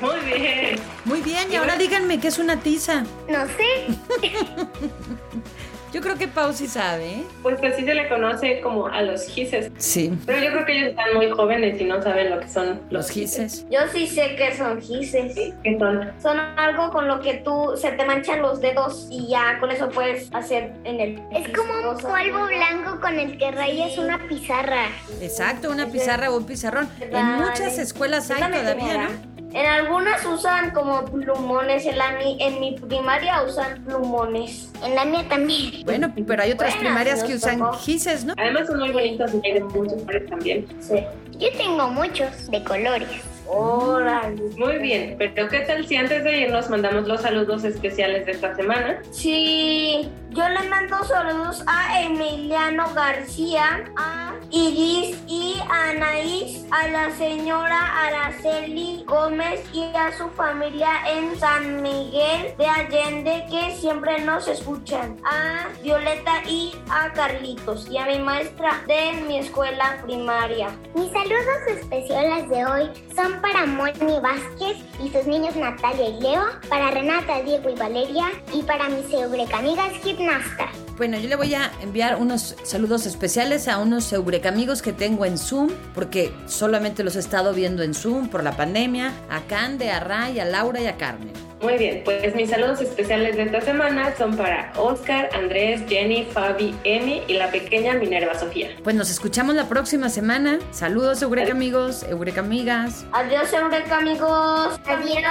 Muy 0.00 0.17
bien. 0.34 0.80
Muy 1.04 1.20
bien, 1.20 1.50
y 1.50 1.56
ahora 1.56 1.76
díganme 1.76 2.20
qué 2.20 2.28
es 2.28 2.38
una 2.38 2.56
tiza. 2.60 3.04
No 3.28 3.46
sé. 3.46 4.28
Yo 5.92 6.02
creo 6.02 6.16
que 6.16 6.28
Pau 6.28 6.52
sí 6.52 6.66
sabe, 6.66 7.06
¿eh? 7.12 7.24
Pues 7.42 7.62
así 7.64 7.82
se 7.84 7.94
le 7.94 8.08
conoce 8.08 8.60
como 8.60 8.88
a 8.88 9.00
los 9.00 9.26
gises. 9.26 9.70
Sí. 9.78 10.12
Pero 10.26 10.38
yo 10.38 10.52
creo 10.52 10.66
que 10.66 10.72
ellos 10.76 10.88
están 10.90 11.14
muy 11.14 11.30
jóvenes 11.30 11.80
y 11.80 11.84
no 11.84 12.02
saben 12.02 12.30
lo 12.30 12.40
que 12.40 12.48
son 12.48 12.82
Los 12.90 13.08
gises. 13.10 13.66
Yo 13.70 13.80
sí 13.92 14.06
sé 14.06 14.36
que 14.36 14.54
son 14.54 14.82
gises. 14.82 15.34
¿Qué 15.34 15.78
son? 15.78 16.12
Son 16.22 16.38
algo 16.38 16.90
con 16.90 17.08
lo 17.08 17.20
que 17.20 17.34
tú 17.34 17.72
se 17.76 17.92
te 17.92 18.04
manchan 18.04 18.42
los 18.42 18.60
dedos 18.60 19.08
y 19.10 19.28
ya 19.28 19.58
con 19.60 19.70
eso 19.70 19.88
puedes 19.88 20.28
hacer 20.34 20.74
en 20.84 21.00
el. 21.00 21.22
Es 21.32 21.48
como 21.56 21.72
un 21.72 21.96
polvo 21.96 22.46
blanco 22.46 23.00
con 23.00 23.18
el 23.18 23.38
que 23.38 23.50
rayas 23.50 23.96
una 23.96 24.18
pizarra. 24.28 24.88
Exacto, 25.22 25.70
una 25.70 25.86
pizarra 25.86 26.30
o 26.30 26.36
un 26.36 26.44
pizarrón. 26.44 26.88
En 27.00 27.26
muchas 27.36 27.78
escuelas 27.78 28.30
hay 28.30 28.42
todavía. 28.42 29.08
¿no? 29.08 29.37
En 29.52 29.66
algunas 29.66 30.24
usan 30.26 30.70
como 30.72 31.04
plumones, 31.06 31.86
en, 31.86 31.96
la, 31.96 32.12
mi- 32.12 32.36
en 32.40 32.60
mi 32.60 32.72
primaria 32.78 33.42
usan 33.42 33.82
plumones. 33.84 34.70
En 34.84 34.94
la 34.94 35.04
mía 35.06 35.24
también. 35.28 35.84
Bueno, 35.84 36.12
pero 36.26 36.42
hay 36.42 36.52
otras 36.52 36.70
Bueno, 36.74 36.80
primarias 36.90 37.24
que 37.24 37.34
usan 37.34 37.58
tocó. 37.58 37.72
gises, 37.78 38.24
¿no? 38.24 38.34
Además 38.36 38.66
son 38.66 38.78
muy 38.80 38.90
bonitos 38.92 39.32
y 39.34 39.40
tienen 39.40 39.66
muchos 39.68 40.02
colores 40.02 40.28
también. 40.30 40.66
Sí. 40.80 40.96
Yo 41.38 41.48
tengo 41.56 41.88
muchos 41.88 42.50
de 42.50 42.62
colores. 42.64 43.08
Órale. 43.48 44.42
Muy 44.56 44.78
bien, 44.78 45.16
pero 45.18 45.48
¿qué 45.48 45.60
tal 45.60 45.86
si 45.86 45.96
antes 45.96 46.22
de 46.22 46.40
irnos 46.40 46.68
mandamos 46.68 47.08
los 47.08 47.22
saludos 47.22 47.64
especiales 47.64 48.26
de 48.26 48.32
esta 48.32 48.54
semana? 48.54 49.00
Sí, 49.10 50.10
yo 50.30 50.46
le 50.48 50.68
mando 50.68 51.02
saludos 51.04 51.64
a 51.66 52.02
Emiliano 52.02 52.92
García, 52.92 53.84
a 53.96 54.34
Iris 54.50 55.18
y 55.26 55.54
a 55.70 55.90
Anaís, 55.90 56.66
a 56.70 56.88
la 56.88 57.10
señora 57.12 58.06
Araceli 58.06 59.04
Gómez 59.06 59.64
y 59.72 59.84
a 59.96 60.12
su 60.16 60.28
familia 60.30 60.90
en 61.10 61.38
San 61.38 61.82
Miguel 61.82 62.54
de 62.58 62.66
Allende 62.66 63.46
que 63.50 63.74
siempre 63.74 64.20
nos 64.20 64.46
escuchan, 64.48 65.16
a 65.24 65.68
Violeta 65.82 66.42
y 66.46 66.72
a 66.90 67.10
Carlitos 67.14 67.88
y 67.90 67.96
a 67.96 68.06
mi 68.06 68.18
maestra 68.18 68.82
de 68.86 69.12
mi 69.26 69.38
escuela 69.38 69.96
primaria. 70.04 70.68
Mis 70.94 71.10
saludos 71.12 71.66
especiales 71.68 72.48
de 72.50 72.66
hoy 72.66 72.90
son 73.16 73.37
para 73.40 73.66
Moni 73.66 74.20
Vázquez 74.20 74.76
y 75.02 75.10
sus 75.10 75.26
niños 75.26 75.56
Natalia 75.56 76.08
y 76.08 76.20
Leo, 76.20 76.42
para 76.68 76.90
Renata, 76.90 77.42
Diego 77.42 77.70
y 77.70 77.74
Valeria 77.74 78.26
y 78.52 78.62
para 78.62 78.88
mis 78.88 79.12
eurecamigas 79.12 79.92
gimnastas. 80.02 80.70
Bueno, 80.96 81.18
yo 81.18 81.28
le 81.28 81.36
voy 81.36 81.54
a 81.54 81.70
enviar 81.80 82.16
unos 82.16 82.56
saludos 82.64 83.06
especiales 83.06 83.68
a 83.68 83.78
unos 83.78 84.12
eurecamigos 84.12 84.82
que 84.82 84.92
tengo 84.92 85.24
en 85.24 85.38
Zoom, 85.38 85.70
porque 85.94 86.32
solamente 86.46 87.04
los 87.04 87.16
he 87.16 87.20
estado 87.20 87.54
viendo 87.54 87.82
en 87.82 87.94
Zoom 87.94 88.28
por 88.28 88.42
la 88.42 88.56
pandemia, 88.56 89.12
a 89.30 89.40
Cande, 89.42 89.90
a 89.90 90.00
Ray, 90.00 90.40
a 90.40 90.44
Laura 90.44 90.80
y 90.80 90.86
a 90.86 90.96
Carmen. 90.96 91.47
Muy 91.60 91.76
bien, 91.76 92.02
pues 92.04 92.34
mis 92.36 92.50
saludos 92.50 92.80
especiales 92.80 93.36
de 93.36 93.42
esta 93.42 93.60
semana 93.60 94.14
son 94.16 94.36
para 94.36 94.72
Oscar, 94.76 95.28
Andrés, 95.34 95.82
Jenny, 95.88 96.24
Fabi, 96.24 96.74
Emi 96.84 97.22
y 97.26 97.34
la 97.34 97.50
pequeña 97.50 97.94
Minerva 97.94 98.38
Sofía. 98.38 98.68
Pues 98.84 98.94
nos 98.94 99.10
escuchamos 99.10 99.56
la 99.56 99.68
próxima 99.68 100.08
semana. 100.08 100.60
Saludos, 100.70 101.20
eurecamigos, 101.20 102.04
eurecamigas. 102.04 103.04
Adiós, 103.12 103.52
Eureka 103.52 103.96
amigos. 103.98 104.80
Adiós. 104.86 105.24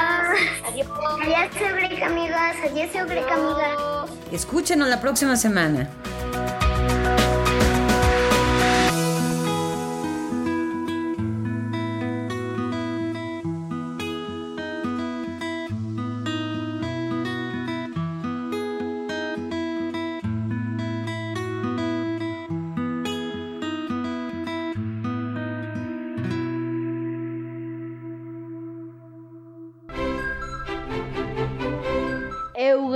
Adiós. 0.67 0.87
Adiós, 1.21 1.61
eurecamigas. 1.61 2.55
Adiós, 2.63 2.95
eurecamigas. 2.95 4.09
Escúchenos 4.31 4.89
la 4.89 4.99
próxima 4.99 5.37
semana. 5.37 5.89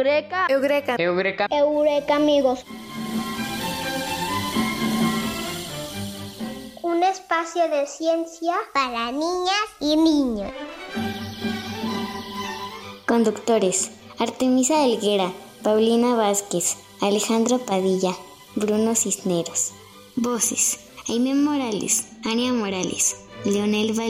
Eureka. 0.02 0.48
Eureka. 0.50 0.96
Eureka. 0.98 1.48
Eureka, 1.52 2.16
amigos. 2.16 2.66
Un 6.82 7.04
espacio 7.04 7.70
de 7.70 7.86
ciencia 7.86 8.56
para 8.74 9.12
niñas 9.12 9.68
y 9.80 9.96
niños. 9.98 10.52
Conductores: 13.06 13.92
Artemisa 14.18 14.84
Helguera, 14.84 15.32
Paulina 15.62 16.16
Vázquez, 16.16 16.78
Alejandro 17.00 17.60
Padilla, 17.60 18.14
Bruno 18.56 18.96
Cisneros. 18.96 19.72
Voces: 20.16 20.80
Aime 21.10 21.36
Morales, 21.36 22.08
Ania 22.26 22.52
Morales, 22.54 23.18
Leonel 23.46 23.94
Valdés. 23.94 24.10